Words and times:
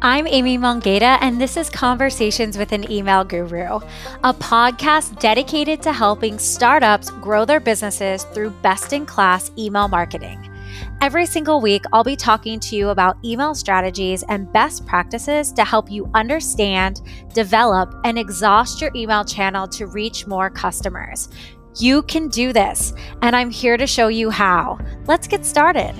I'm 0.00 0.28
Amy 0.28 0.58
Mongeta, 0.58 1.18
and 1.20 1.40
this 1.40 1.56
is 1.56 1.68
Conversations 1.68 2.56
with 2.56 2.70
an 2.70 2.88
Email 2.88 3.24
Guru, 3.24 3.80
a 4.22 4.32
podcast 4.32 5.18
dedicated 5.18 5.82
to 5.82 5.92
helping 5.92 6.38
startups 6.38 7.10
grow 7.10 7.44
their 7.44 7.58
businesses 7.58 8.22
through 8.22 8.50
best 8.50 8.92
in 8.92 9.04
class 9.06 9.50
email 9.58 9.88
marketing. 9.88 10.48
Every 11.00 11.26
single 11.26 11.60
week, 11.60 11.82
I'll 11.92 12.04
be 12.04 12.14
talking 12.14 12.60
to 12.60 12.76
you 12.76 12.90
about 12.90 13.16
email 13.24 13.56
strategies 13.56 14.22
and 14.28 14.52
best 14.52 14.86
practices 14.86 15.50
to 15.54 15.64
help 15.64 15.90
you 15.90 16.08
understand, 16.14 17.00
develop, 17.34 17.92
and 18.04 18.16
exhaust 18.20 18.80
your 18.80 18.92
email 18.94 19.24
channel 19.24 19.66
to 19.66 19.88
reach 19.88 20.28
more 20.28 20.48
customers. 20.48 21.28
You 21.80 22.02
can 22.02 22.28
do 22.28 22.52
this, 22.52 22.92
and 23.22 23.34
I'm 23.34 23.50
here 23.50 23.76
to 23.76 23.86
show 23.88 24.06
you 24.06 24.30
how. 24.30 24.78
Let's 25.06 25.26
get 25.26 25.44
started. 25.44 25.96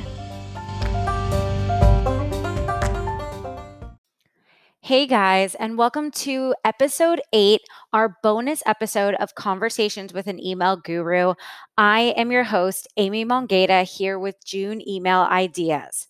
Hey 4.89 5.07
guys, 5.07 5.55
and 5.57 5.77
welcome 5.77 6.11
to 6.13 6.55
episode 6.65 7.21
eight, 7.35 7.61
our 7.93 8.17
bonus 8.23 8.63
episode 8.65 9.17
of 9.17 9.35
Conversations 9.35 10.15
with 10.15 10.27
an 10.29 10.43
Email 10.43 10.79
Guru. 10.79 11.35
I 11.77 12.15
am 12.17 12.33
your 12.33 12.45
host, 12.45 12.89
Amy 12.97 13.27
Mongeta, 13.27 13.83
here 13.83 14.19
with 14.19 14.43
June 14.47 14.81
Email 14.89 15.29
Ideas. 15.31 16.09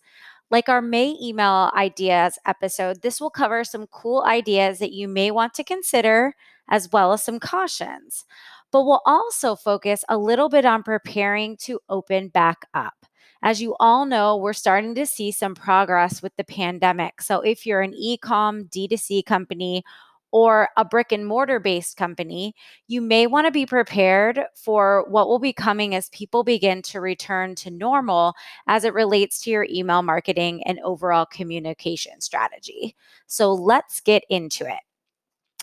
Like 0.49 0.69
our 0.69 0.81
May 0.81 1.17
email 1.21 1.69
ideas 1.75 2.39
episode, 2.45 3.01
this 3.01 3.19
will 3.19 3.29
cover 3.29 3.65
some 3.65 3.85
cool 3.87 4.23
ideas 4.23 4.79
that 4.79 4.93
you 4.93 5.09
may 5.09 5.29
want 5.29 5.53
to 5.55 5.63
consider, 5.65 6.33
as 6.69 6.89
well 6.89 7.11
as 7.11 7.21
some 7.21 7.37
cautions. 7.37 8.23
But 8.71 8.85
we'll 8.85 9.01
also 9.05 9.55
focus 9.55 10.03
a 10.09 10.17
little 10.17 10.49
bit 10.49 10.65
on 10.65 10.83
preparing 10.83 11.57
to 11.57 11.79
open 11.89 12.27
back 12.29 12.67
up. 12.73 12.93
As 13.41 13.61
you 13.61 13.75
all 13.79 14.05
know, 14.05 14.35
we're 14.35 14.53
starting 14.53 14.95
to 14.95 15.05
see 15.05 15.31
some 15.31 15.55
progress 15.55 16.21
with 16.21 16.35
the 16.35 16.43
pandemic. 16.43 17.21
So 17.21 17.39
if 17.41 17.65
you're 17.65 17.81
an 17.81 17.93
e-com 17.95 18.65
D2C 18.65 19.25
company 19.25 19.83
or 20.31 20.69
a 20.77 20.85
brick 20.85 21.11
and 21.11 21.25
mortar 21.25 21.59
based 21.59 21.97
company, 21.97 22.53
you 22.87 23.01
may 23.01 23.27
want 23.27 23.47
to 23.47 23.51
be 23.51 23.65
prepared 23.65 24.41
for 24.55 25.05
what 25.09 25.27
will 25.27 25.39
be 25.39 25.53
coming 25.53 25.95
as 25.95 26.09
people 26.09 26.43
begin 26.43 26.81
to 26.83 26.99
return 26.99 27.55
to 27.55 27.71
normal 27.71 28.33
as 28.67 28.83
it 28.83 28.93
relates 28.93 29.39
to 29.41 29.49
your 29.49 29.65
email 29.69 30.03
marketing 30.03 30.61
and 30.65 30.79
overall 30.83 31.25
communication 31.25 32.21
strategy. 32.21 32.95
So 33.25 33.53
let's 33.53 34.01
get 34.01 34.23
into 34.29 34.65
it. 34.65 34.81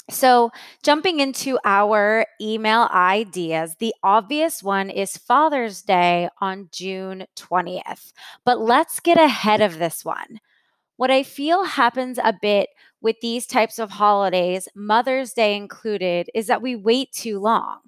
So, 0.08 0.52
jumping 0.84 1.18
into 1.18 1.58
our 1.64 2.26
email 2.40 2.88
ideas, 2.92 3.74
the 3.80 3.92
obvious 4.04 4.62
one 4.62 4.88
is 4.88 5.16
Father's 5.16 5.82
Day 5.82 6.28
on 6.40 6.68
June 6.70 7.26
20th. 7.34 8.12
But 8.44 8.60
let's 8.60 9.00
get 9.00 9.18
ahead 9.18 9.60
of 9.60 9.78
this 9.78 10.04
one. 10.04 10.38
What 10.96 11.10
I 11.10 11.24
feel 11.24 11.64
happens 11.64 12.18
a 12.22 12.32
bit 12.40 12.70
with 13.00 13.16
these 13.20 13.46
types 13.46 13.78
of 13.80 13.90
holidays, 13.90 14.68
Mother's 14.76 15.32
Day 15.32 15.56
included, 15.56 16.30
is 16.34 16.46
that 16.48 16.62
we 16.62 16.76
wait 16.76 17.12
too 17.12 17.40
long. 17.40 17.80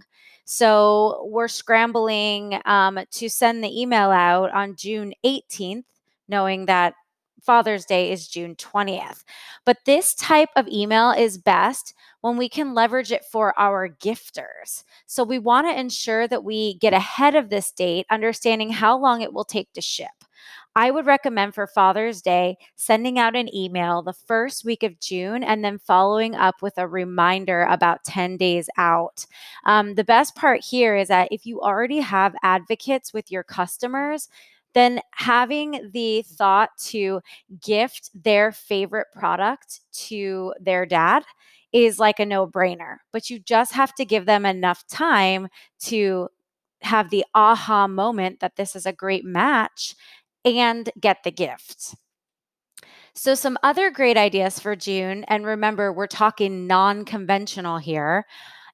So, 0.45 1.25
we're 1.31 1.49
scrambling 1.49 2.61
um, 2.65 2.99
to 3.13 3.29
send 3.31 3.63
the 3.63 3.81
email 3.81 4.11
out 4.11 4.51
on 4.53 4.77
June 4.77 5.15
18th, 5.25 5.85
knowing 6.29 6.67
that 6.67 6.95
Father's 7.43 7.85
Day 7.85 8.11
is 8.13 8.29
June 8.29 8.55
20th. 8.57 9.25
But 9.65 9.79
this 9.85 10.15
type 10.15 10.51
of 10.57 10.69
email 10.69 11.11
is 11.11 11.39
best 11.39 11.95
when 12.21 12.37
we 12.37 12.49
can 12.49 12.75
leverage 12.75 13.13
it 13.13 13.25
for 13.25 13.59
our 13.59 13.89
gifters. 13.89 14.85
So 15.07 15.25
we 15.25 15.39
want 15.39 15.67
to 15.67 15.79
ensure 15.79 16.27
that 16.29 16.45
we 16.45 16.75
get 16.75 16.93
ahead 16.93 17.35
of 17.35 17.49
this 17.49 17.71
date, 17.71 18.07
understanding 18.11 18.71
how 18.71 18.99
long 18.99 19.23
it 19.23 19.33
will 19.33 19.45
take 19.45 19.73
to 19.75 19.81
ship. 19.81 20.09
I 20.77 20.91
would 20.93 21.07
recommend 21.07 21.55
for 21.55 21.67
Father's 21.67 22.23
Day 22.23 22.57
sending 22.77 23.19
out 23.19 23.35
an 23.35 23.53
email 23.53 24.01
the 24.01 24.13
first 24.13 24.65
week 24.65 24.85
of 24.85 25.01
June 25.01 25.43
and 25.43 25.65
then 25.65 25.79
following 25.79 26.37
up 26.37 26.63
with 26.63 26.79
a 26.79 26.87
reminder 26.87 27.63
about 27.63 28.05
10 28.05 28.37
days 28.37 28.71
out. 28.77 29.27
Um, 29.67 29.97
the 29.97 30.05
best 30.05 30.37
part 30.37 30.65
here 30.65 30.95
is 30.95 31.09
that 31.09 31.29
if 31.33 31.47
you 31.47 31.61
already 31.61 31.99
have 31.99 32.37
advocates 32.45 33.13
with 33.13 33.33
your 33.33 33.43
customers, 33.43 34.29
then 34.75 35.01
having 35.13 35.91
the 35.93 36.23
thought 36.23 36.71
to 36.79 37.21
gift 37.63 38.11
their 38.15 38.53
favorite 38.53 39.09
product 39.13 39.81
to 39.93 40.55
their 40.61 40.87
dad 40.87 41.25
is 41.73 41.99
like 41.99 42.19
a 42.19 42.27
no 42.27 42.47
brainer, 42.47 42.97
but 43.13 43.29
you 43.31 43.39
just 43.39 43.73
have 43.73 43.95
to 43.97 44.05
give 44.05 44.27
them 44.27 44.47
enough 44.47 44.87
time 44.89 45.49
to 45.81 46.29
have 46.83 47.11
the 47.11 47.25
aha 47.35 47.87
moment 47.89 48.41
that 48.41 48.57
this 48.57 48.77
is 48.77 48.87
a 48.87 48.93
great 48.93 49.25
match 49.25 49.95
and 50.45 50.91
get 51.01 51.19
the 51.25 51.31
gift. 51.33 51.95
So, 53.15 53.35
some 53.35 53.59
other 53.63 53.91
great 53.91 54.17
ideas 54.17 54.61
for 54.61 54.77
June, 54.77 55.25
and 55.25 55.45
remember, 55.45 55.93
we're 55.93 56.07
talking 56.07 56.67
non 56.67 57.05
conventional 57.05 57.79
here 57.79 58.27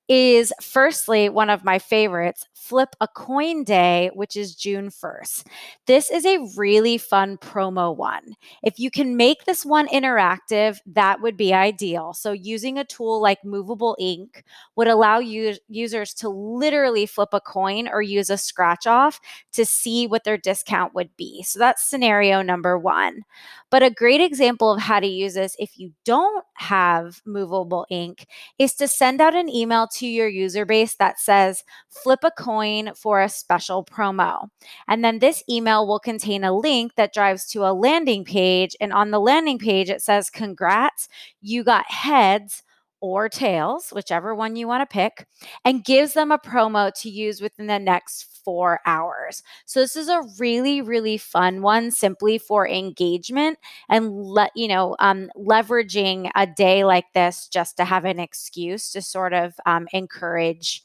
is 0.09 0.53
firstly 0.61 1.29
one 1.29 1.51
of 1.51 1.65
my 1.65 1.79
favorites, 1.79 2.47
Flip 2.53 2.97
a 3.01 3.09
Coin 3.09 3.63
Day, 3.65 4.11
which 4.15 4.37
is 4.37 4.55
June 4.55 4.89
1st. 4.89 5.47
This 5.87 6.11
is 6.11 6.25
a 6.25 6.47
really 6.57 6.97
fun 6.97 7.37
promo 7.37 7.95
one. 7.95 8.35
If 8.63 8.79
you 8.79 8.91
can 8.91 9.17
make 9.17 9.45
this 9.45 9.67
one 9.67 9.87
interactive, 9.89 10.79
that 10.87 11.21
would 11.21 11.37
be 11.37 11.53
ideal. 11.53 12.15
So, 12.15 12.33
using 12.33 12.79
a 12.79 12.85
tool 12.85 13.21
like 13.21 13.45
Movable 13.45 13.97
Ink 13.99 14.45
would 14.77 14.89
allow 14.89 15.19
users 15.19 16.15
to 16.15 16.29
literally 16.29 17.05
flip 17.05 17.31
a 17.33 17.41
coin 17.41 17.89
or 17.89 18.01
use 18.01 18.31
a 18.31 18.39
scratch 18.39 18.87
off 18.87 19.21
to 19.53 19.65
see 19.67 20.07
what 20.07 20.25
their 20.25 20.39
discount 20.39 20.95
would 20.95 21.15
be. 21.17 21.43
So, 21.43 21.59
that's 21.59 21.85
scenario 21.85 22.41
number 22.41 22.79
one. 22.79 23.23
But 23.71 23.83
a 23.83 23.91
great 23.91 24.21
example 24.21 24.73
of 24.73 24.81
how 24.81 25.01
to 25.01 25.07
use 25.07 25.35
this 25.35 25.57
if 25.59 25.79
you 25.79 25.93
don't 26.05 26.45
have 26.55 27.21
Movable 27.27 27.87
Ink 27.91 28.27
is 28.59 28.75
to 28.77 28.89
send 28.89 29.21
out 29.21 29.35
an 29.35 29.49
email 29.49 29.89
to 29.95 30.07
your 30.07 30.29
user 30.29 30.65
base 30.65 30.95
that 30.97 31.19
says, 31.19 31.65
flip 31.89 32.21
a 32.23 32.31
coin 32.31 32.93
for 32.95 33.21
a 33.21 33.29
special 33.29 33.85
promo. 33.85 34.49
And 34.89 35.05
then 35.05 35.19
this 35.19 35.43
email 35.49 35.87
will 35.87 36.01
contain 36.01 36.45
a 36.45 36.57
link 36.57 36.95
that 36.97 37.15
drives 37.15 37.47
to 37.49 37.65
a 37.65 37.73
landing 37.73 38.25
page. 38.25 38.77
And 38.81 38.93
on 38.93 39.11
the 39.11 39.21
landing 39.21 39.59
page, 39.59 39.91
it 39.91 40.03
says, 40.03 40.31
congrats, 40.31 41.09
you 41.41 41.65
got 41.65 41.91
heads 41.91 42.63
or 43.05 43.29
tails, 43.29 43.91
whichever 43.91 44.35
one 44.35 44.57
you 44.57 44.67
want 44.67 44.81
to 44.81 44.91
pick, 44.91 45.27
and 45.63 45.85
gives 45.85 46.15
them 46.15 46.33
a 46.33 46.39
promo 46.39 46.91
to 46.95 47.11
use 47.11 47.39
within 47.39 47.67
the 47.67 47.79
next 47.79 48.41
four 48.43 48.81
hours. 48.87 49.43
So 49.67 49.81
this 49.81 49.95
is 49.95 50.09
a 50.09 50.23
really, 50.39 50.81
really 50.81 51.19
fun 51.19 51.61
one 51.61 51.91
simply 51.91 52.39
for 52.39 52.67
engagement 52.67 53.59
and 53.91 54.11
let, 54.11 54.53
you 54.57 54.69
know, 54.69 54.97
um, 55.01 55.29
leveraging 55.37 56.31
a 56.35 56.47
day 56.47 56.85
like 56.85 57.05
this 57.13 57.47
just 57.47 57.77
to 57.77 57.85
have 57.85 58.07
an 58.07 58.19
excuse 58.19 58.91
to 58.93 59.03
sort 59.03 59.35
of 59.35 59.53
um, 59.67 59.87
encourage 59.93 60.83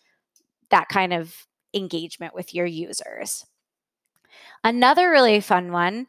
that 0.72 0.90
kind 0.90 1.14
of 1.14 1.48
engagement 1.74 2.36
with 2.36 2.54
your 2.54 2.66
users. 2.66 3.46
Another 4.62 5.10
really 5.10 5.40
fun 5.40 5.72
one 5.72 6.06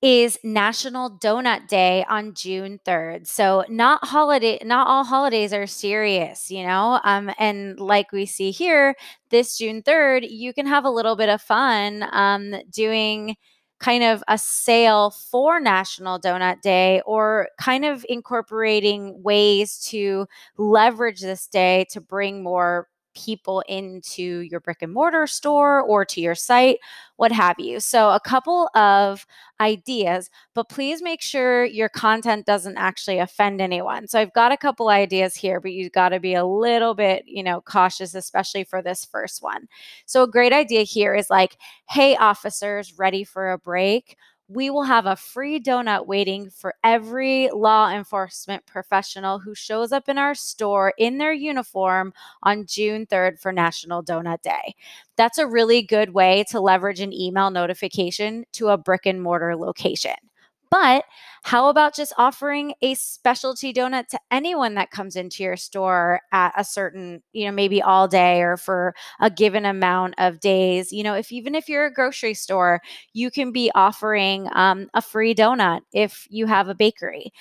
is 0.00 0.38
National 0.44 1.10
Donut 1.10 1.66
Day 1.66 2.04
on 2.08 2.32
June 2.34 2.78
3rd. 2.84 3.26
So 3.26 3.64
not 3.68 4.04
holiday 4.04 4.58
not 4.64 4.86
all 4.86 5.04
holidays 5.04 5.52
are 5.52 5.66
serious, 5.66 6.50
you 6.50 6.64
know? 6.64 7.00
Um 7.02 7.30
and 7.38 7.78
like 7.80 8.12
we 8.12 8.24
see 8.26 8.50
here, 8.52 8.94
this 9.30 9.58
June 9.58 9.82
3rd, 9.82 10.28
you 10.30 10.52
can 10.54 10.66
have 10.66 10.84
a 10.84 10.90
little 10.90 11.16
bit 11.16 11.28
of 11.28 11.42
fun 11.42 12.04
um 12.12 12.54
doing 12.70 13.34
kind 13.80 14.02
of 14.04 14.22
a 14.28 14.38
sale 14.38 15.10
for 15.30 15.60
National 15.60 16.18
Donut 16.20 16.60
Day 16.62 17.00
or 17.06 17.48
kind 17.60 17.84
of 17.84 18.04
incorporating 18.08 19.22
ways 19.22 19.78
to 19.90 20.26
leverage 20.56 21.20
this 21.20 21.46
day 21.46 21.86
to 21.90 22.00
bring 22.00 22.42
more 22.42 22.88
people 23.18 23.62
into 23.68 24.40
your 24.40 24.60
brick 24.60 24.78
and 24.82 24.92
mortar 24.92 25.26
store 25.26 25.82
or 25.82 26.04
to 26.04 26.20
your 26.20 26.34
site, 26.34 26.78
what 27.16 27.32
have 27.32 27.58
you. 27.58 27.80
So, 27.80 28.10
a 28.10 28.20
couple 28.20 28.68
of 28.74 29.26
ideas, 29.60 30.30
but 30.54 30.68
please 30.68 31.02
make 31.02 31.20
sure 31.20 31.64
your 31.64 31.88
content 31.88 32.46
doesn't 32.46 32.76
actually 32.78 33.18
offend 33.18 33.60
anyone. 33.60 34.06
So, 34.06 34.20
I've 34.20 34.32
got 34.32 34.52
a 34.52 34.56
couple 34.56 34.88
ideas 34.88 35.34
here, 35.34 35.60
but 35.60 35.72
you've 35.72 35.92
got 35.92 36.10
to 36.10 36.20
be 36.20 36.34
a 36.34 36.44
little 36.44 36.94
bit, 36.94 37.24
you 37.26 37.42
know, 37.42 37.60
cautious, 37.60 38.14
especially 38.14 38.64
for 38.64 38.82
this 38.82 39.04
first 39.04 39.42
one. 39.42 39.66
So, 40.06 40.22
a 40.22 40.30
great 40.30 40.52
idea 40.52 40.82
here 40.82 41.14
is 41.14 41.30
like, 41.30 41.56
hey, 41.88 42.16
officers, 42.16 42.98
ready 42.98 43.24
for 43.24 43.52
a 43.52 43.58
break? 43.58 44.16
We 44.48 44.70
will 44.70 44.84
have 44.84 45.04
a 45.04 45.16
free 45.16 45.60
donut 45.60 46.06
waiting 46.06 46.48
for 46.50 46.74
every 46.82 47.50
law 47.52 47.90
enforcement 47.90 48.64
professional 48.64 49.38
who 49.38 49.54
shows 49.54 49.92
up 49.92 50.08
in 50.08 50.16
our 50.16 50.34
store 50.34 50.94
in 50.96 51.18
their 51.18 51.34
uniform 51.34 52.14
on 52.42 52.64
June 52.66 53.06
3rd 53.06 53.38
for 53.38 53.52
National 53.52 54.02
Donut 54.02 54.40
Day. 54.40 54.74
That's 55.16 55.36
a 55.38 55.46
really 55.46 55.82
good 55.82 56.14
way 56.14 56.44
to 56.50 56.60
leverage 56.60 57.00
an 57.00 57.12
email 57.12 57.50
notification 57.50 58.44
to 58.52 58.68
a 58.68 58.78
brick 58.78 59.04
and 59.04 59.22
mortar 59.22 59.54
location. 59.54 60.27
But 60.70 61.04
how 61.44 61.68
about 61.68 61.94
just 61.94 62.12
offering 62.18 62.74
a 62.82 62.94
specialty 62.94 63.72
donut 63.72 64.08
to 64.08 64.18
anyone 64.30 64.74
that 64.74 64.90
comes 64.90 65.16
into 65.16 65.42
your 65.42 65.56
store 65.56 66.20
at 66.32 66.52
a 66.56 66.64
certain, 66.64 67.22
you 67.32 67.46
know, 67.46 67.52
maybe 67.52 67.80
all 67.80 68.06
day 68.06 68.42
or 68.42 68.56
for 68.56 68.94
a 69.20 69.30
given 69.30 69.64
amount 69.64 70.14
of 70.18 70.40
days? 70.40 70.92
You 70.92 71.04
know, 71.04 71.14
if 71.14 71.32
even 71.32 71.54
if 71.54 71.68
you're 71.68 71.86
a 71.86 71.92
grocery 71.92 72.34
store, 72.34 72.80
you 73.14 73.30
can 73.30 73.50
be 73.52 73.70
offering 73.74 74.48
um, 74.52 74.88
a 74.94 75.00
free 75.00 75.34
donut 75.34 75.80
if 75.92 76.26
you 76.28 76.46
have 76.46 76.68
a 76.68 76.74
bakery 76.74 77.32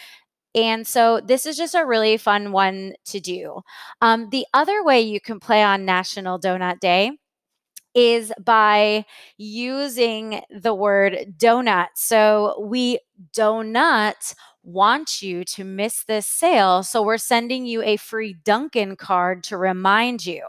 And 0.55 0.87
so 0.87 1.21
this 1.21 1.45
is 1.45 1.57
just 1.57 1.75
a 1.75 1.85
really 1.85 2.17
fun 2.17 2.51
one 2.51 2.93
to 3.05 3.19
do. 3.19 3.61
Um, 4.01 4.29
the 4.31 4.45
other 4.53 4.83
way 4.83 5.01
you 5.01 5.19
can 5.21 5.39
play 5.39 5.63
on 5.63 5.85
National 5.85 6.39
Donut 6.39 6.79
Day 6.79 7.11
is 7.97 8.31
by 8.39 9.03
using 9.37 10.41
the 10.51 10.73
word 10.73 11.33
donut. 11.35 11.87
So 11.95 12.63
we 12.63 12.99
donut 13.35 14.35
want 14.61 15.21
you 15.23 15.43
to 15.43 15.63
miss 15.63 16.03
this 16.03 16.27
sale. 16.27 16.83
So 16.83 17.01
we're 17.01 17.17
sending 17.17 17.65
you 17.65 17.81
a 17.81 17.97
free 17.97 18.35
Dunkin' 18.45 18.97
card 18.97 19.43
to 19.45 19.57
remind 19.57 20.27
you. 20.27 20.45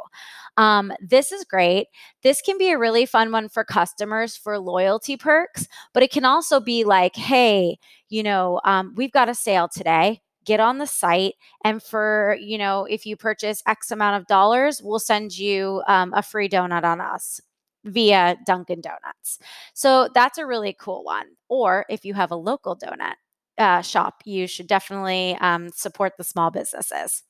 Um, 0.59 0.93
this 1.01 1.33
is 1.33 1.45
great. 1.45 1.87
This 2.23 2.43
can 2.43 2.59
be 2.59 2.71
a 2.71 2.79
really 2.79 3.07
fun 3.07 3.33
one 3.33 3.49
for 3.49 3.65
customers 3.65 4.37
for 4.37 4.59
loyalty 4.59 5.17
perks, 5.17 5.69
but 5.95 6.03
it 6.03 6.11
can 6.11 6.27
also 6.27 6.61
be 6.61 6.85
like, 6.85 7.17
hey, 7.17 7.79
you 8.11 8.23
know, 8.23 8.61
um, 8.65 8.93
we've 8.95 9.13
got 9.13 9.31
a 9.31 9.35
sale 9.35 9.69
today 9.73 10.21
get 10.49 10.61
on 10.61 10.79
the 10.79 10.87
site 10.87 11.35
and 11.63 11.83
for 11.83 12.39
you 12.41 12.57
know 12.57 12.87
if 12.87 13.05
you 13.05 13.17
purchase 13.17 13.63
x 13.67 13.91
amount 13.91 14.17
of 14.17 14.27
dollars 14.27 14.81
we'll 14.83 14.99
send 14.99 15.37
you 15.39 15.83
um, 15.87 16.13
a 16.15 16.23
free 16.23 16.49
donut 16.49 16.85
on 16.85 17.01
us 17.01 17.39
via 17.85 18.37
dunkin 18.47 18.81
donuts. 18.81 19.39
So 19.75 20.09
that's 20.15 20.39
a 20.39 20.47
really 20.47 20.77
cool 20.79 21.05
one. 21.05 21.27
Or 21.49 21.87
if 21.89 22.05
you 22.05 22.13
have 22.15 22.33
a 22.33 22.37
local 22.37 22.77
donut 22.77 23.15
uh, 23.59 23.83
shop 23.83 24.23
you 24.25 24.47
should 24.47 24.67
definitely 24.67 25.37
um, 25.41 25.69
support 25.69 26.15
the 26.17 26.25
small 26.25 26.51
businesses. 26.51 27.25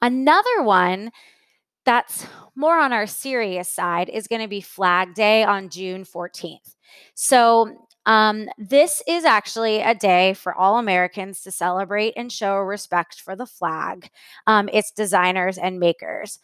Another 0.00 0.62
one 0.62 1.10
that's 1.84 2.26
more 2.54 2.78
on 2.78 2.92
our 2.92 3.06
serious 3.06 3.68
side 3.68 4.08
is 4.08 4.28
going 4.28 4.42
to 4.42 4.48
be 4.48 4.60
Flag 4.60 5.14
Day 5.14 5.42
on 5.42 5.70
June 5.70 6.04
14th. 6.04 6.76
So, 7.14 7.88
um, 8.10 8.48
this 8.58 9.04
is 9.06 9.24
actually 9.24 9.80
a 9.80 9.94
day 9.94 10.34
for 10.34 10.52
all 10.52 10.78
Americans 10.78 11.42
to 11.42 11.52
celebrate 11.52 12.12
and 12.16 12.32
show 12.32 12.56
respect 12.56 13.20
for 13.20 13.36
the 13.36 13.46
flag, 13.46 14.10
um, 14.48 14.68
its 14.72 14.90
designers 14.90 15.56
and 15.56 15.78
makers. 15.78 16.40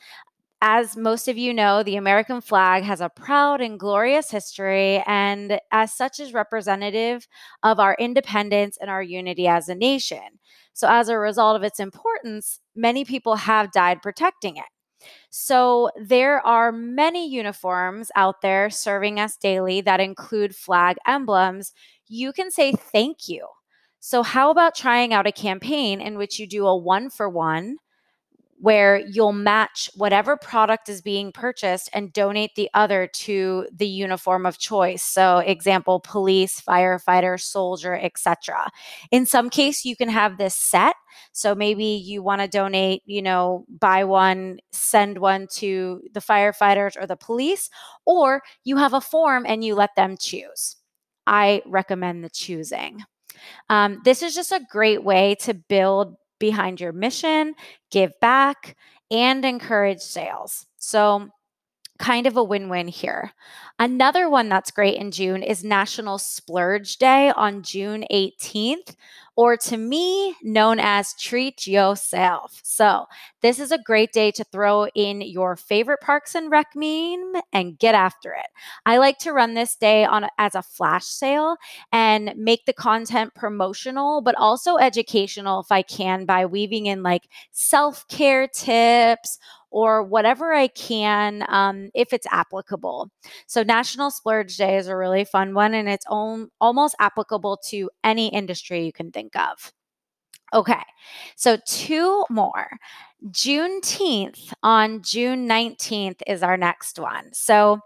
As 0.63 0.97
most 0.97 1.29
of 1.29 1.37
you 1.37 1.53
know, 1.53 1.83
the 1.83 1.97
American 1.97 2.41
flag 2.41 2.85
has 2.85 3.01
a 3.01 3.11
proud 3.11 3.61
and 3.61 3.81
glorious 3.81 4.31
history, 4.31 5.03
and 5.07 5.61
as 5.73 5.93
such, 5.93 6.21
is 6.21 6.33
representative 6.33 7.27
of 7.65 7.81
our 7.81 7.97
independence 7.99 8.79
and 8.81 8.89
our 8.89 9.03
unity 9.03 9.49
as 9.49 9.69
a 9.69 9.75
nation. 9.75 10.39
So, 10.73 10.89
as 10.89 11.09
a 11.09 11.19
result 11.19 11.57
of 11.57 11.65
its 11.65 11.81
importance, 11.81 12.61
many 12.77 13.05
people 13.05 13.37
have 13.37 13.73
died 13.73 14.03
protecting 14.03 14.57
it. 14.57 14.65
So 15.31 15.91
there 16.01 16.45
are 16.47 16.73
many 16.73 17.29
uniforms 17.29 18.11
out 18.17 18.41
there 18.43 18.71
serving 18.71 19.21
us 19.21 19.37
daily 19.37 19.81
that 19.83 20.01
include 20.01 20.55
flag 20.57 20.97
emblems. 21.07 21.73
You 22.09 22.33
can 22.33 22.51
say 22.51 22.73
thank 22.73 23.29
you. 23.29 23.47
So, 24.01 24.23
how 24.23 24.51
about 24.51 24.75
trying 24.77 25.13
out 25.13 25.27
a 25.27 25.33
campaign 25.33 26.01
in 26.01 26.17
which 26.17 26.39
you 26.39 26.47
do 26.47 26.67
a 26.67 26.77
one 26.77 27.11
for 27.11 27.29
one 27.29 27.79
where 28.59 28.99
you'll 29.07 29.33
match 29.33 29.91
whatever 29.95 30.37
product 30.37 30.89
is 30.89 31.03
being 31.03 31.31
purchased 31.31 31.91
and 31.93 32.13
donate 32.13 32.55
the 32.55 32.71
other 32.75 33.07
to 33.07 33.67
the 33.73 33.87
uniform 33.87 34.47
of 34.47 34.59
choice. 34.59 35.03
So 35.03 35.39
example 35.39 36.01
police 36.01 36.61
firefighter 36.61 37.41
soldier 37.41 37.95
etc 37.95 38.71
in 39.11 39.27
some 39.27 39.51
case 39.51 39.85
you 39.85 39.97
can 39.97 40.09
have 40.09 40.39
this 40.39 40.55
set. 40.55 40.97
So 41.33 41.55
maybe 41.55 41.85
you 41.85 42.23
want 42.23 42.41
to 42.41 42.49
donate 42.49 43.03
you 43.05 43.23
know 43.23 43.67
buy 43.69 44.05
one 44.05 44.59
send 44.73 45.19
one 45.19 45.47
to 45.53 46.03
the 46.13 46.21
firefighters 46.21 47.01
or 47.01 47.07
the 47.07 47.17
police 47.17 47.69
or 48.07 48.43
you 48.65 48.77
have 48.77 48.95
a 48.95 49.01
form 49.01 49.45
and 49.47 49.65
you 49.65 49.75
let 49.75 49.95
them 49.97 50.17
choose. 50.19 50.77
I 51.27 51.63
recommend 51.67 52.25
the 52.25 52.31
choosing. 52.31 53.03
Um, 53.69 54.01
this 54.05 54.23
is 54.23 54.35
just 54.35 54.53
a 54.53 54.67
great 54.71 55.05
way 55.05 55.35
to 55.41 55.55
build 55.55 56.17
behind 56.39 56.81
your 56.81 56.93
mission, 56.93 57.55
give 57.91 58.13
back, 58.21 58.77
and 59.11 59.45
encourage 59.45 60.01
sales. 60.01 60.67
So, 60.79 61.29
kind 61.99 62.27
of 62.27 62.37
a 62.37 62.45
win 62.45 62.69
win 62.69 62.89
here. 62.89 63.33
Another 63.79 64.29
one 64.29 64.49
that's 64.49 64.71
great 64.71 64.97
in 64.97 65.11
June 65.11 65.43
is 65.43 65.63
National 65.63 66.19
Splurge 66.19 66.97
Day 66.97 67.31
on 67.37 67.63
June 67.63 68.05
18th, 68.11 68.95
or 69.37 69.57
to 69.59 69.77
me, 69.77 70.35
known 70.43 70.81
as 70.81 71.13
Treat 71.21 71.67
Yourself. 71.67 72.59
So, 72.65 73.05
this 73.43 73.61
is 73.61 73.71
a 73.71 73.79
great 73.79 74.13
day 74.13 74.31
to 74.31 74.45
throw 74.45 74.87
in 74.95 75.21
your 75.21 75.57
favorite 75.57 76.01
Parks 76.01 76.35
and 76.35 76.51
Rec 76.51 76.69
meme 76.75 77.35
and 77.53 77.79
get 77.79 77.95
after 77.95 78.33
it. 78.33 78.47
I 78.87 78.97
like 78.97 79.19
to 79.19 79.33
run 79.33 79.53
this 79.53 79.77
day 79.77 80.07
on 80.07 80.27
as 80.39 80.55
a 80.55 80.63
flash 80.63 81.05
sale 81.05 81.57
and 81.93 82.33
make 82.35 82.65
the 82.65 82.73
content 82.73 83.35
promotional, 83.35 84.23
but 84.23 84.37
also 84.37 84.79
educational 84.79 85.61
if 85.61 85.71
I 85.71 85.83
can 85.83 86.25
by 86.25 86.47
weaving 86.47 86.87
in 86.87 87.03
like 87.03 87.29
self 87.53 88.09
care 88.09 88.49
tips 88.49 89.39
or 89.77 90.03
whatever 90.03 90.55
I 90.55 90.69
can 90.69 91.45
um, 91.49 91.91
if 91.93 92.15
it's 92.15 92.27
applicable. 92.31 93.11
So, 93.47 93.63
National 93.63 94.11
Splurge 94.11 94.57
Day 94.57 94.79
is 94.79 94.89
a 94.89 94.97
really 94.97 95.27
fun 95.27 95.53
one 95.53 95.75
and 95.75 95.87
it's 95.87 96.07
almost 96.09 96.97
applicable 96.99 97.59
to 97.69 97.91
any 98.03 98.29
industry 98.29 98.87
you 98.87 98.93
can 98.93 99.13
think 99.13 99.37
of. 99.37 99.71
Okay, 100.55 100.83
so 101.37 101.59
two 101.67 102.25
more. 102.31 102.71
Juneteenth 103.27 104.55
on 104.63 105.03
June 105.03 105.47
19th 105.47 106.23
is 106.27 106.43
our 106.43 106.57
next 106.57 106.99
one. 106.99 107.35
So, 107.35 107.81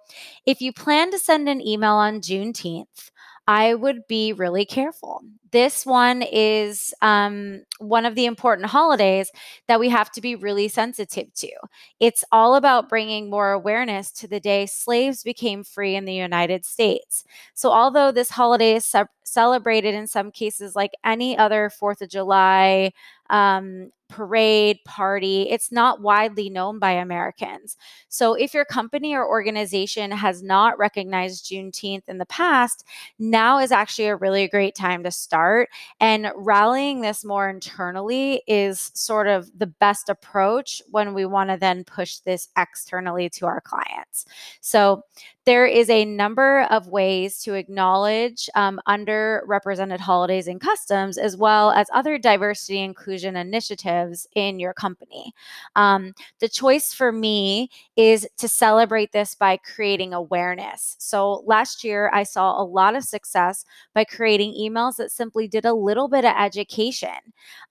if 0.46 0.60
you 0.60 0.72
plan 0.72 1.10
to 1.10 1.18
send 1.18 1.48
an 1.48 1.60
email 1.60 1.94
on 1.94 2.20
Juneteenth, 2.20 3.10
I 3.50 3.74
would 3.74 4.06
be 4.06 4.32
really 4.32 4.64
careful. 4.64 5.22
This 5.50 5.84
one 5.84 6.22
is 6.22 6.94
um, 7.02 7.64
one 7.80 8.06
of 8.06 8.14
the 8.14 8.26
important 8.26 8.68
holidays 8.68 9.28
that 9.66 9.80
we 9.80 9.88
have 9.88 10.12
to 10.12 10.20
be 10.20 10.36
really 10.36 10.68
sensitive 10.68 11.34
to. 11.34 11.50
It's 11.98 12.22
all 12.30 12.54
about 12.54 12.88
bringing 12.88 13.28
more 13.28 13.50
awareness 13.50 14.12
to 14.12 14.28
the 14.28 14.38
day 14.38 14.66
slaves 14.66 15.24
became 15.24 15.64
free 15.64 15.96
in 15.96 16.04
the 16.04 16.14
United 16.14 16.64
States. 16.64 17.24
So, 17.52 17.72
although 17.72 18.12
this 18.12 18.30
holiday 18.30 18.76
is 18.76 18.86
ce- 18.86 19.10
celebrated 19.24 19.96
in 19.96 20.06
some 20.06 20.30
cases 20.30 20.76
like 20.76 20.92
any 21.04 21.36
other 21.36 21.70
Fourth 21.70 22.02
of 22.02 22.08
July, 22.08 22.92
um, 23.30 23.90
parade, 24.10 24.78
party. 24.84 25.48
It's 25.48 25.72
not 25.72 26.02
widely 26.02 26.50
known 26.50 26.78
by 26.78 26.90
Americans. 26.90 27.76
So, 28.08 28.34
if 28.34 28.52
your 28.52 28.64
company 28.64 29.14
or 29.14 29.26
organization 29.26 30.10
has 30.10 30.42
not 30.42 30.78
recognized 30.78 31.46
Juneteenth 31.46 32.02
in 32.08 32.18
the 32.18 32.26
past, 32.26 32.84
now 33.18 33.58
is 33.58 33.72
actually 33.72 34.08
a 34.08 34.16
really 34.16 34.48
great 34.48 34.74
time 34.74 35.02
to 35.04 35.10
start. 35.10 35.70
And 36.00 36.30
rallying 36.36 37.00
this 37.00 37.24
more 37.24 37.48
internally 37.48 38.42
is 38.46 38.90
sort 38.94 39.28
of 39.28 39.50
the 39.56 39.68
best 39.68 40.08
approach 40.08 40.82
when 40.90 41.14
we 41.14 41.24
want 41.24 41.50
to 41.50 41.56
then 41.56 41.84
push 41.84 42.18
this 42.18 42.48
externally 42.58 43.30
to 43.30 43.46
our 43.46 43.60
clients. 43.60 44.26
So, 44.60 45.04
there 45.50 45.66
is 45.66 45.90
a 45.90 46.04
number 46.04 46.62
of 46.70 46.86
ways 46.86 47.42
to 47.42 47.54
acknowledge 47.54 48.48
um, 48.54 48.80
underrepresented 48.86 49.98
holidays 49.98 50.46
and 50.46 50.60
customs, 50.60 51.18
as 51.18 51.36
well 51.36 51.72
as 51.72 51.88
other 51.92 52.18
diversity 52.18 52.78
inclusion 52.78 53.34
initiatives 53.34 54.28
in 54.36 54.60
your 54.60 54.72
company. 54.72 55.32
Um, 55.74 56.14
the 56.38 56.48
choice 56.48 56.94
for 56.94 57.10
me 57.10 57.68
is 57.96 58.28
to 58.36 58.46
celebrate 58.46 59.10
this 59.10 59.34
by 59.34 59.56
creating 59.56 60.14
awareness. 60.14 60.94
So 61.00 61.42
last 61.44 61.82
year, 61.82 62.12
I 62.14 62.22
saw 62.22 62.62
a 62.62 62.62
lot 62.62 62.94
of 62.94 63.02
success 63.02 63.64
by 63.92 64.04
creating 64.04 64.54
emails 64.54 64.98
that 64.98 65.10
simply 65.10 65.48
did 65.48 65.64
a 65.64 65.74
little 65.74 66.06
bit 66.06 66.24
of 66.24 66.36
education. 66.38 67.18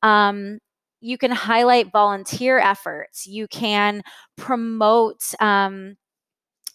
Um, 0.03 0.59
you 0.99 1.17
can 1.17 1.31
highlight 1.31 1.93
volunteer 1.93 2.59
efforts. 2.59 3.25
You 3.25 3.47
can 3.47 4.01
promote 4.35 5.33
um, 5.39 5.95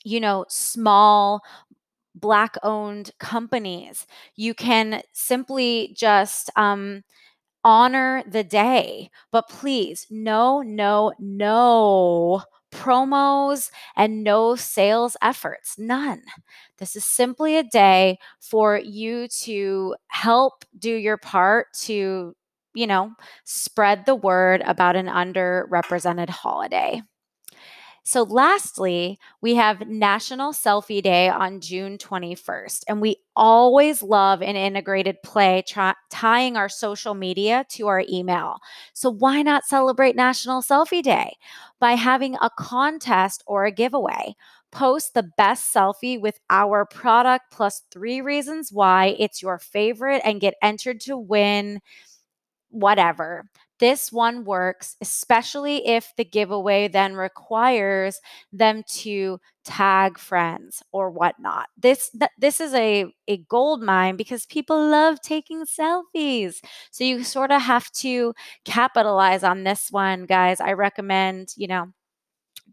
you 0.04 0.20
know, 0.20 0.46
small 0.48 1.42
black 2.14 2.56
owned 2.62 3.10
companies. 3.18 4.06
You 4.36 4.54
can 4.54 5.02
simply 5.12 5.94
just 5.96 6.50
um, 6.56 7.02
honor 7.64 8.22
the 8.28 8.44
day. 8.44 9.10
But 9.32 9.48
please, 9.48 10.06
no, 10.10 10.62
no, 10.62 11.12
no 11.18 12.42
promos 12.72 13.70
and 13.96 14.24
no 14.24 14.56
sales 14.56 15.16
efforts. 15.22 15.76
None. 15.78 16.22
This 16.78 16.96
is 16.96 17.04
simply 17.04 17.56
a 17.56 17.62
day 17.62 18.18
for 18.40 18.78
you 18.78 19.28
to 19.42 19.96
help 20.08 20.64
do 20.78 20.94
your 20.94 21.16
part 21.16 21.68
to, 21.82 22.34
you 22.74 22.86
know, 22.86 23.12
spread 23.44 24.06
the 24.06 24.14
word 24.16 24.62
about 24.66 24.96
an 24.96 25.06
underrepresented 25.06 26.28
holiday. 26.30 27.02
So, 28.06 28.22
lastly, 28.22 29.18
we 29.40 29.54
have 29.54 29.88
National 29.88 30.52
Selfie 30.52 31.02
Day 31.02 31.28
on 31.30 31.60
June 31.60 31.96
21st. 31.96 32.84
And 32.86 33.00
we 33.00 33.16
always 33.34 34.02
love 34.02 34.42
an 34.42 34.56
integrated 34.56 35.22
play 35.22 35.64
tying 36.10 36.56
our 36.56 36.68
social 36.68 37.14
media 37.14 37.64
to 37.70 37.86
our 37.86 38.04
email. 38.08 38.58
So, 38.92 39.08
why 39.10 39.40
not 39.40 39.64
celebrate 39.64 40.16
National 40.16 40.60
Selfie 40.60 41.02
Day 41.02 41.36
by 41.80 41.92
having 41.92 42.36
a 42.42 42.50
contest 42.58 43.42
or 43.46 43.64
a 43.64 43.72
giveaway? 43.72 44.34
Post 44.70 45.14
the 45.14 45.22
best 45.38 45.72
selfie 45.74 46.20
with 46.20 46.38
our 46.50 46.84
product 46.84 47.44
plus 47.52 47.82
three 47.90 48.20
reasons 48.20 48.70
why 48.70 49.16
it's 49.18 49.40
your 49.40 49.58
favorite 49.58 50.20
and 50.24 50.40
get 50.40 50.54
entered 50.60 51.00
to 51.02 51.16
win 51.16 51.80
whatever. 52.70 53.46
This 53.80 54.12
one 54.12 54.44
works, 54.44 54.96
especially 55.00 55.86
if 55.86 56.12
the 56.16 56.24
giveaway 56.24 56.88
then 56.88 57.14
requires 57.14 58.20
them 58.52 58.82
to 58.88 59.40
tag 59.64 60.18
friends 60.18 60.82
or 60.92 61.10
whatnot. 61.10 61.68
This 61.76 62.10
th- 62.10 62.30
this 62.38 62.60
is 62.60 62.74
a, 62.74 63.06
a 63.26 63.38
gold 63.38 63.82
mine 63.82 64.16
because 64.16 64.46
people 64.46 64.78
love 64.78 65.20
taking 65.22 65.64
selfies. 65.64 66.56
So 66.90 67.04
you 67.04 67.24
sort 67.24 67.50
of 67.50 67.62
have 67.62 67.90
to 68.02 68.34
capitalize 68.64 69.42
on 69.42 69.64
this 69.64 69.88
one, 69.90 70.26
guys. 70.26 70.60
I 70.60 70.72
recommend, 70.72 71.48
you 71.56 71.66
know, 71.66 71.88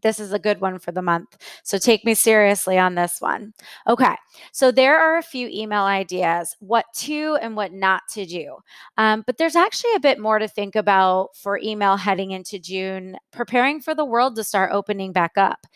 this 0.02 0.20
is 0.20 0.32
a 0.32 0.38
good 0.38 0.60
one 0.60 0.78
for 0.78 0.92
the 0.92 1.02
month. 1.02 1.36
So 1.62 1.78
take 1.78 2.04
me 2.04 2.14
seriously 2.14 2.78
on 2.78 2.94
this 2.94 3.16
one. 3.20 3.54
Okay, 3.88 4.14
so 4.52 4.70
there 4.70 4.98
are 4.98 5.16
a 5.16 5.22
few 5.22 5.48
email 5.48 5.82
ideas 5.82 6.56
what 6.60 6.86
to 6.94 7.38
and 7.40 7.56
what 7.56 7.72
not 7.72 8.02
to 8.12 8.26
do. 8.26 8.56
Um, 8.98 9.22
but 9.26 9.38
there's 9.38 9.56
actually 9.56 9.94
a 9.94 10.00
bit 10.00 10.18
more 10.18 10.38
to 10.38 10.48
think 10.48 10.76
about 10.76 11.30
for 11.36 11.58
email 11.58 11.96
heading 11.96 12.32
into 12.32 12.58
June, 12.58 13.16
preparing 13.30 13.80
for 13.80 13.94
the 13.94 14.04
world 14.04 14.36
to 14.36 14.44
start 14.44 14.72
opening 14.72 15.12
back 15.12 15.32
up. 15.36 15.66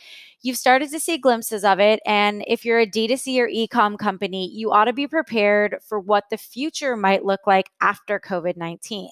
You've 0.43 0.57
started 0.57 0.91
to 0.91 1.01
see 1.01 1.19
glimpses 1.19 1.65
of 1.65 1.81
it. 1.81 2.01
And 2.07 2.45
if 2.47 2.65
you're 2.65 2.79
a 2.79 2.87
D2C 2.87 3.39
or 3.41 3.49
e-com 3.49 3.97
company, 3.97 4.49
you 4.53 4.71
ought 4.71 4.85
to 4.85 4.93
be 4.93 5.09
prepared 5.09 5.79
for 5.83 5.99
what 5.99 6.25
the 6.31 6.37
future 6.37 6.97
might 6.97 7.25
look 7.25 7.47
like 7.47 7.71
after 7.81 8.21
COVID 8.21 8.57
19. 8.57 9.11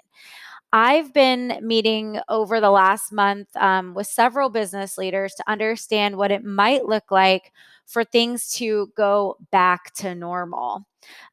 I've 0.76 1.14
been 1.14 1.60
meeting 1.62 2.18
over 2.28 2.60
the 2.60 2.72
last 2.72 3.12
month 3.12 3.46
um, 3.56 3.94
with 3.94 4.08
several 4.08 4.50
business 4.50 4.98
leaders 4.98 5.32
to 5.36 5.48
understand 5.48 6.16
what 6.16 6.32
it 6.32 6.44
might 6.44 6.84
look 6.84 7.12
like 7.12 7.52
for 7.86 8.02
things 8.02 8.50
to 8.54 8.88
go 8.96 9.36
back 9.52 9.94
to 9.94 10.16
normal. 10.16 10.84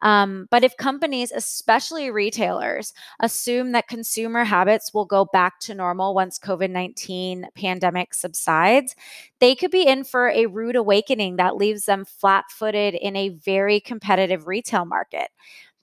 Um, 0.03 0.47
but 0.51 0.63
if 0.63 0.77
companies, 0.77 1.31
especially 1.31 2.11
retailers, 2.11 2.93
assume 3.19 3.71
that 3.71 3.87
consumer 3.87 4.43
habits 4.43 4.93
will 4.93 5.05
go 5.05 5.25
back 5.33 5.59
to 5.61 5.73
normal 5.73 6.13
once 6.13 6.37
COVID 6.37 6.69
19 6.69 7.47
pandemic 7.55 8.13
subsides, 8.13 8.95
they 9.39 9.55
could 9.55 9.71
be 9.71 9.87
in 9.87 10.03
for 10.03 10.29
a 10.29 10.45
rude 10.45 10.75
awakening 10.75 11.37
that 11.37 11.55
leaves 11.55 11.85
them 11.85 12.05
flat 12.05 12.45
footed 12.51 12.93
in 12.93 13.15
a 13.15 13.29
very 13.29 13.79
competitive 13.79 14.45
retail 14.45 14.85
market. 14.85 15.29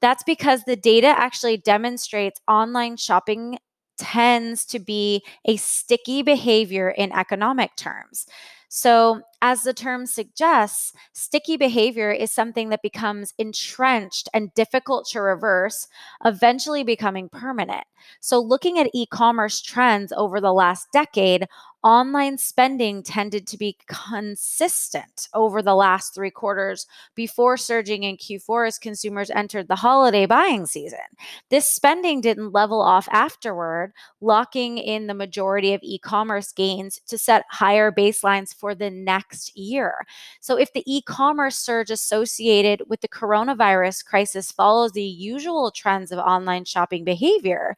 That's 0.00 0.22
because 0.22 0.64
the 0.64 0.76
data 0.76 1.08
actually 1.08 1.56
demonstrates 1.56 2.40
online 2.46 2.96
shopping 2.96 3.58
tends 3.98 4.64
to 4.64 4.78
be 4.78 5.24
a 5.44 5.56
sticky 5.56 6.22
behavior 6.22 6.88
in 6.88 7.12
economic 7.12 7.74
terms. 7.76 8.26
So, 8.70 9.22
as 9.40 9.62
the 9.62 9.72
term 9.72 10.04
suggests, 10.04 10.92
sticky 11.14 11.56
behavior 11.56 12.10
is 12.12 12.30
something 12.30 12.68
that 12.68 12.82
becomes 12.82 13.32
entrenched 13.38 14.28
and 14.34 14.52
difficult 14.54 15.08
to 15.08 15.22
reverse, 15.22 15.88
eventually 16.24 16.84
becoming 16.84 17.30
permanent. 17.30 17.84
So, 18.20 18.38
looking 18.38 18.78
at 18.78 18.90
e 18.92 19.06
commerce 19.06 19.62
trends 19.62 20.12
over 20.12 20.38
the 20.40 20.52
last 20.52 20.88
decade, 20.92 21.46
online 21.84 22.36
spending 22.38 23.02
tended 23.02 23.46
to 23.46 23.56
be 23.56 23.76
consistent 23.86 25.28
over 25.32 25.62
the 25.62 25.74
last 25.74 26.14
three 26.14 26.30
quarters 26.30 26.86
before 27.14 27.56
surging 27.56 28.02
in 28.02 28.16
Q4 28.16 28.68
as 28.68 28.78
consumers 28.78 29.30
entered 29.30 29.68
the 29.68 29.76
holiday 29.76 30.26
buying 30.26 30.66
season. 30.66 30.98
This 31.50 31.70
spending 31.70 32.20
didn't 32.20 32.52
level 32.52 32.80
off 32.80 33.08
afterward, 33.12 33.92
locking 34.20 34.78
in 34.78 35.06
the 35.06 35.14
majority 35.14 35.72
of 35.72 35.80
e 35.82 35.98
commerce 35.98 36.52
gains 36.52 37.00
to 37.06 37.16
set 37.16 37.44
higher 37.50 37.92
baselines 37.92 38.54
for 38.54 38.74
the 38.74 38.90
next 38.90 39.56
year. 39.56 40.04
So, 40.40 40.56
if 40.56 40.72
the 40.72 40.82
e 40.86 41.02
commerce 41.02 41.56
surge 41.56 41.90
associated 41.90 42.82
with 42.88 43.00
the 43.00 43.08
coronavirus 43.08 44.04
crisis 44.04 44.50
follows 44.50 44.92
the 44.92 45.02
usual 45.02 45.70
trends 45.70 46.10
of 46.10 46.18
online 46.18 46.64
shopping 46.64 47.04
behavior, 47.04 47.76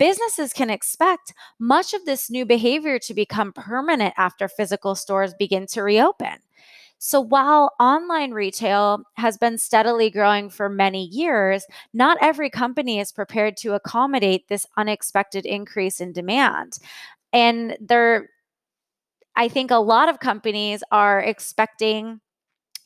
businesses 0.00 0.54
can 0.54 0.70
expect 0.70 1.34
much 1.60 1.92
of 1.92 2.06
this 2.06 2.30
new 2.30 2.46
behavior 2.46 2.98
to 2.98 3.14
become 3.14 3.52
permanent 3.52 4.14
after 4.16 4.48
physical 4.48 4.94
stores 4.96 5.34
begin 5.38 5.66
to 5.66 5.82
reopen. 5.82 6.38
So, 6.98 7.20
while 7.20 7.72
online 7.78 8.32
retail 8.32 9.02
has 9.14 9.38
been 9.38 9.58
steadily 9.58 10.10
growing 10.10 10.50
for 10.50 10.68
many 10.68 11.04
years, 11.04 11.64
not 11.94 12.18
every 12.20 12.50
company 12.50 12.98
is 12.98 13.12
prepared 13.12 13.56
to 13.58 13.74
accommodate 13.74 14.48
this 14.48 14.66
unexpected 14.76 15.46
increase 15.46 16.00
in 16.00 16.12
demand. 16.12 16.78
And 17.32 17.76
there, 17.80 18.30
I 19.36 19.48
think 19.48 19.70
a 19.70 19.76
lot 19.76 20.08
of 20.08 20.18
companies 20.18 20.82
are 20.90 21.20
expecting 21.20 22.20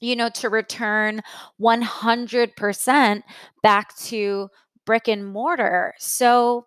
you 0.00 0.14
know 0.14 0.28
to 0.28 0.48
return 0.48 1.22
100% 1.60 3.22
back 3.62 3.96
to 3.96 4.48
brick 4.84 5.08
and 5.08 5.26
mortar. 5.26 5.94
So, 5.98 6.66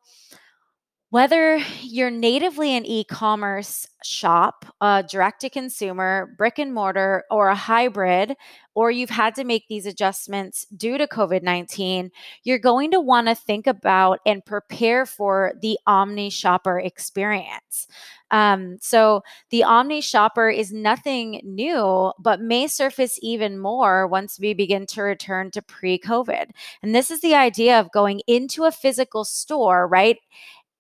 whether 1.10 1.58
you're 1.82 2.12
natively 2.12 2.76
an 2.76 2.86
e 2.86 3.06
commerce 3.06 3.88
shop, 4.04 4.66
a 4.82 5.06
direct 5.10 5.40
to 5.42 5.50
consumer, 5.50 6.36
brick 6.38 6.60
and 6.60 6.74
mortar, 6.74 7.24
or 7.32 7.48
a 7.48 7.56
hybrid, 7.56 8.36
or 8.76 8.92
you've 8.92 9.10
had 9.10 9.34
to 9.36 9.46
make 9.46 9.68
these 9.70 9.86
adjustments 9.86 10.66
due 10.76 10.98
to 10.98 11.08
COVID 11.08 11.44
19, 11.44 12.12
you're 12.44 12.60
going 12.60 12.92
to 12.92 13.00
want 13.00 13.28
to 13.28 13.36
think 13.36 13.68
about 13.68 14.20
and 14.26 14.46
prepare 14.46 15.06
for 15.06 15.54
the 15.62 15.80
Omni 15.88 16.30
shopper 16.30 16.78
experience. 16.78 17.88
Um, 18.32 18.78
so, 18.82 19.22
the 19.52 19.64
Omni 19.64 20.02
shopper 20.02 20.50
is 20.50 20.74
nothing 20.74 21.42
new, 21.44 22.12
but 22.20 22.42
may 22.42 22.68
surface 22.68 23.18
even 23.22 23.58
more 23.60 24.08
once 24.08 24.40
we 24.40 24.54
begin 24.54 24.86
to 24.88 25.02
return 25.02 25.52
to 25.52 25.62
pre 25.62 25.98
COVID. 25.98 26.50
And 26.84 26.94
this 26.94 27.10
is 27.10 27.22
the 27.22 27.36
idea 27.36 27.80
of 27.80 27.92
going 27.92 28.22
into 28.28 28.66
a 28.66 28.72
physical 28.72 29.24
store, 29.24 29.88
right? 29.88 30.18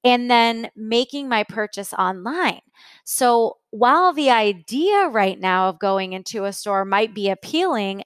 and 0.04 0.30
then 0.32 0.70
making 0.75 1.27
my 1.27 1.44
purchase 1.44 1.94
online. 1.94 2.62
So 3.04 3.58
while 3.72 4.13
the 4.13 4.30
idea 4.30 5.08
right 5.08 5.39
now 5.39 5.70
of 5.70 5.80
going 5.80 6.13
into 6.13 6.46
a 6.46 6.54
store 6.54 6.86
might 6.86 7.13
be 7.13 7.30
appealing, 7.30 8.04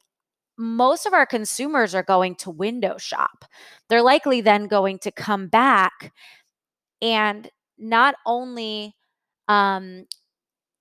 most 0.57 1.05
of 1.05 1.13
our 1.13 1.25
consumers 1.25 1.93
are 1.93 2.03
going 2.03 2.35
to 2.35 2.49
window 2.49 2.97
shop. 2.97 3.45
They're 3.89 4.01
likely 4.01 4.41
then 4.41 4.67
going 4.67 4.99
to 4.99 5.11
come 5.11 5.47
back 5.47 6.13
and 7.01 7.49
not 7.77 8.15
only 8.25 8.95
um, 9.51 10.05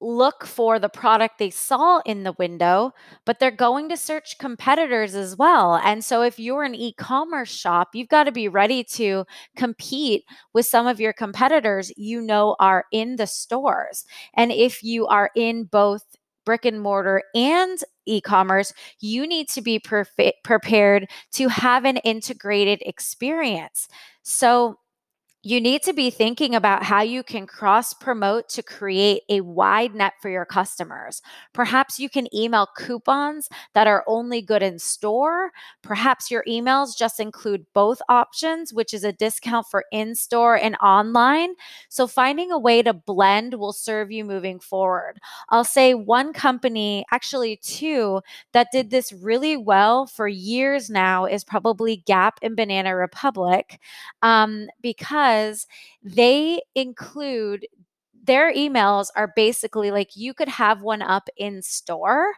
look 0.01 0.47
for 0.47 0.79
the 0.79 0.89
product 0.89 1.39
they 1.39 1.51
saw 1.51 2.01
in 2.07 2.23
the 2.23 2.33
window, 2.39 2.93
but 3.27 3.39
they're 3.39 3.51
going 3.51 3.89
to 3.89 3.97
search 3.97 4.39
competitors 4.39 5.15
as 5.15 5.37
well. 5.37 5.75
And 5.85 6.05
so, 6.05 6.23
if 6.23 6.39
you're 6.39 6.63
an 6.63 6.75
e 6.75 6.93
commerce 6.95 7.51
shop, 7.51 7.91
you've 7.95 8.09
got 8.09 8.25
to 8.25 8.33
be 8.33 8.49
ready 8.49 8.85
to 8.85 9.25
compete 9.57 10.25
with 10.55 10.67
some 10.67 10.87
of 10.87 11.01
your 11.01 11.13
competitors 11.13 11.93
you 11.97 12.21
know 12.21 12.57
are 12.61 12.85
in 12.93 13.17
the 13.17 13.27
stores. 13.27 14.05
And 14.35 14.53
if 14.53 14.83
you 14.83 15.07
are 15.07 15.31
in 15.35 15.65
both 15.65 16.05
brick 16.47 16.65
and 16.65 16.81
mortar 16.81 17.23
and 17.35 17.79
e 18.07 18.21
commerce, 18.21 18.73
you 19.01 19.27
need 19.27 19.49
to 19.51 19.61
be 19.61 19.81
prepared 20.45 21.09
to 21.33 21.49
have 21.49 21.85
an 21.85 21.99
integrated 21.99 22.83
experience. 22.87 23.89
So, 24.23 24.79
you 25.43 25.59
need 25.59 25.83
to 25.83 25.95
be 25.95 26.11
thinking 26.11 26.55
about 26.55 26.83
how 26.83 27.01
you 27.01 27.23
can 27.23 27.47
cross 27.47 27.95
promote 27.95 28.47
to 28.51 28.63
create 28.63 29.23
a 29.31 29.41
wide 29.41 29.95
net 29.95 30.13
for 30.21 30.29
your 30.29 30.45
customers. 30.45 31.23
Perhaps 31.55 31.99
you 31.99 32.11
can 32.11 32.35
email 32.35 32.69
coupons 32.77 33.49
that 33.73 33.87
are 33.87 34.05
only 34.07 34.43
good 34.43 34.63
in 34.63 34.79
store. 34.79 35.51
Perhaps 35.83 36.31
your 36.31 36.45
emails 36.47 36.95
just 36.95 37.19
include 37.21 37.65
both 37.73 38.03
options, 38.11 38.75
which 38.75 38.93
is 38.93 39.03
a 39.03 39.13
discount 39.13 39.67
for 39.71 39.85
in 39.91 40.15
store 40.15 40.59
and 40.59 40.77
online. 40.77 41.55
So, 41.89 42.07
finding 42.07 42.53
a 42.53 42.59
way 42.59 42.83
to 42.83 42.93
blend 42.93 43.55
will 43.55 43.73
serve 43.73 44.11
you 44.11 44.27
moving 44.27 44.61
forward. 44.61 45.21
I'll 45.49 45.65
say 45.65 45.95
one 45.95 46.35
company, 46.35 47.07
actually 47.13 47.57
two, 47.63 48.21
that 48.53 48.69
did 48.73 48.91
this 48.91 49.11
really 49.11 49.57
well 49.57 50.07
for 50.07 50.29
years 50.29 50.91
now 50.91 51.25
is 51.25 51.45
probably 51.45 51.97
Gap 52.07 52.39
and 52.43 52.57
Banana 52.57 52.95
Republic 52.95 53.81
um, 54.21 54.69
because 54.83 55.30
because 55.31 55.67
they 56.03 56.61
include 56.75 57.67
their 58.25 58.53
emails 58.53 59.09
are 59.17 59.33
basically 59.35 59.91
like 59.91 60.11
you 60.15 60.35
could 60.35 60.49
have 60.49 60.83
one 60.83 61.03
up 61.03 61.29
in 61.37 61.63
store 61.63 62.35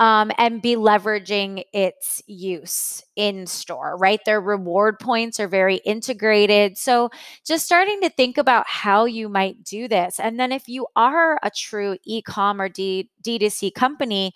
um, 0.00 0.32
and 0.38 0.62
be 0.62 0.76
leveraging 0.76 1.62
its 1.72 2.22
use 2.26 3.04
in 3.16 3.46
store, 3.46 3.96
right? 3.98 4.20
Their 4.26 4.40
reward 4.40 4.98
points 4.98 5.40
are 5.40 5.48
very 5.48 5.76
integrated. 5.84 6.78
So, 6.78 7.10
just 7.46 7.66
starting 7.66 8.00
to 8.02 8.10
think 8.10 8.38
about 8.38 8.66
how 8.68 9.04
you 9.04 9.28
might 9.28 9.62
do 9.64 9.88
this. 9.88 10.20
And 10.20 10.40
then, 10.40 10.52
if 10.52 10.68
you 10.68 10.86
are 10.96 11.38
a 11.42 11.50
true 11.50 11.96
e 12.04 12.22
com 12.22 12.60
or 12.60 12.68
D- 12.68 13.10
D2C 13.22 13.70
company, 13.70 14.32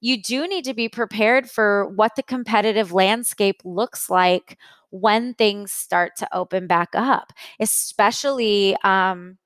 you 0.00 0.22
do 0.22 0.46
need 0.46 0.64
to 0.64 0.74
be 0.74 0.88
prepared 0.88 1.50
for 1.50 1.88
what 1.88 2.16
the 2.16 2.22
competitive 2.22 2.92
landscape 2.92 3.60
looks 3.64 4.10
like 4.10 4.58
when 4.90 5.34
things 5.34 5.72
start 5.72 6.12
to 6.16 6.28
open 6.36 6.66
back 6.66 6.90
up, 6.94 7.32
especially 7.60 8.76
um, 8.84 9.38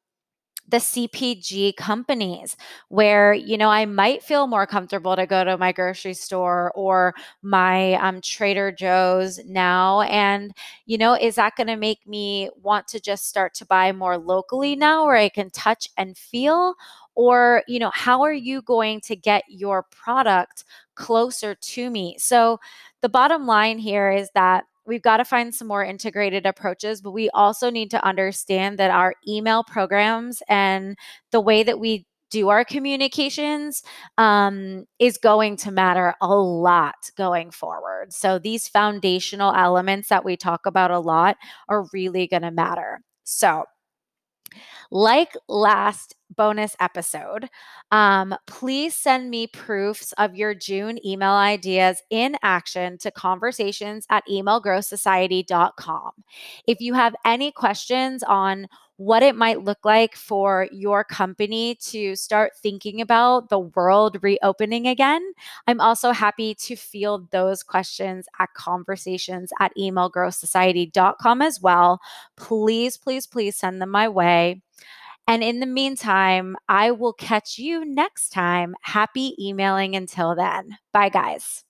the 0.71 0.79
CPG 0.79 1.73
companies 1.73 2.57
where, 2.89 3.33
you 3.35 3.59
know, 3.59 3.69
I 3.71 3.87
might 3.87 4.23
feel 4.23 4.47
more 4.47 4.67
comfortable 4.67 5.17
to 5.17 5.27
go 5.27 5.45
to 5.45 5.59
my 5.59 5.73
grocery 5.73 6.15
store 6.15 6.73
or 6.75 7.15
my 7.43 7.95
um, 7.95 8.21
Trader 8.21 8.71
Joe's 8.71 9.41
now. 9.45 10.03
And, 10.03 10.53
you 10.87 10.97
know, 10.99 11.15
is 11.15 11.35
that 11.35 11.57
going 11.57 11.67
to 11.67 11.77
make 11.77 12.07
me 12.07 12.51
want 12.63 12.87
to 12.89 13.01
just 13.01 13.29
start 13.29 13.55
to 13.55 13.67
buy 13.67 13.93
more 13.93 14.17
locally 14.17 14.77
now 14.77 15.07
where 15.07 15.17
I 15.17 15.29
can 15.29 15.51
touch 15.51 15.89
and 15.97 16.17
feel? 16.17 16.75
Or, 17.15 17.63
you 17.67 17.79
know, 17.79 17.91
how 17.93 18.23
are 18.23 18.33
you 18.33 18.63
going 18.63 19.01
to 19.03 19.17
get 19.17 19.45
your 19.49 19.83
product 19.83 20.65
closer 20.95 21.55
to 21.55 21.91
me? 21.91 22.17
So, 22.19 22.59
the 23.03 23.09
bottom 23.09 23.47
line 23.47 23.79
here 23.79 24.11
is 24.11 24.31
that 24.35 24.65
we've 24.87 25.03
got 25.03 25.19
to 25.19 25.25
find 25.25 25.55
some 25.55 25.69
more 25.69 25.85
integrated 25.85 26.47
approaches, 26.47 27.01
but 27.01 27.13
we 27.13 27.31
also 27.31 27.71
need 27.71 27.91
to 27.91 28.05
understand 28.05 28.79
that 28.79 28.91
our 28.91 29.15
email 29.29 29.65
programs 29.65 30.43
and 30.49 30.97
the 31.33 31.41
way 31.41 31.63
that 31.63 31.79
we 31.79 32.07
do 32.31 32.49
our 32.49 32.65
communications 32.65 33.83
um, 34.17 34.85
is 34.99 35.19
going 35.19 35.57
to 35.57 35.71
matter 35.71 36.15
a 36.21 36.35
lot 36.35 37.11
going 37.17 37.51
forward. 37.51 38.13
So, 38.13 38.39
these 38.39 38.69
foundational 38.69 39.53
elements 39.55 40.09
that 40.09 40.25
we 40.25 40.37
talk 40.37 40.65
about 40.67 40.91
a 40.91 41.01
lot 41.01 41.37
are 41.69 41.87
really 41.93 42.27
going 42.27 42.43
to 42.43 42.51
matter. 42.51 43.01
So, 43.25 43.65
like 44.91 45.33
last 45.49 46.15
bonus 46.37 46.77
episode, 46.81 47.49
um, 47.91 48.35
please 48.47 48.95
send 48.95 49.31
me 49.31 49.47
proofs 49.47 50.13
of 50.13 50.37
your 50.37 50.55
June 50.55 51.05
email 51.05 51.33
ideas 51.33 52.03
in 52.11 52.37
action 52.43 52.99
to 52.99 53.11
conversations 53.11 54.07
at 54.11 54.25
emailgrowsociety.com. 54.29 56.13
If 56.67 56.81
you 56.81 56.95
have 56.95 57.15
any 57.25 57.53
questions 57.53 58.23
on 58.23 58.69
what 59.01 59.23
it 59.23 59.35
might 59.35 59.65
look 59.65 59.83
like 59.83 60.15
for 60.15 60.69
your 60.71 61.03
company 61.03 61.75
to 61.77 62.15
start 62.15 62.53
thinking 62.55 63.01
about 63.01 63.49
the 63.49 63.59
world 63.59 64.19
reopening 64.21 64.87
again. 64.87 65.23
I'm 65.67 65.81
also 65.81 66.11
happy 66.13 66.55
to 66.57 66.77
field 66.77 67.31
those 67.31 67.63
questions 67.63 68.27
at 68.39 68.53
conversations 68.53 69.55
at 69.59 69.73
emailgrowsociety.com 69.75 71.41
as 71.41 71.63
well. 71.63 72.03
Please, 72.37 72.99
please, 72.99 73.27
please 73.27 73.57
send 73.57 73.81
them 73.81 73.89
my 73.89 74.07
way. 74.07 74.61
And 75.27 75.43
in 75.43 75.61
the 75.61 75.67
meantime, 75.67 76.59
I 76.69 76.91
will 76.91 77.15
catch 77.15 77.59
you 77.59 77.87
next 77.87 78.35
time. 78.35 78.75
Happy 78.83 79.35
emailing 79.39 79.97
until 79.97 80.35
then. 80.35 80.77
Bye, 80.93 81.09
guys. 81.09 81.65